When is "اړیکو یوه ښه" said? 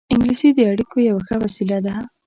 0.71-1.35